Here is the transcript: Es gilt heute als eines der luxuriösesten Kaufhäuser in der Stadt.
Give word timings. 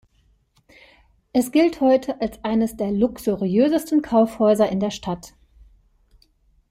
Es 1.31 1.51
gilt 1.51 1.79
heute 1.79 2.19
als 2.21 2.43
eines 2.43 2.75
der 2.75 2.89
luxuriösesten 2.91 4.01
Kaufhäuser 4.01 4.67
in 4.67 4.79
der 4.79 4.89
Stadt. 4.89 5.35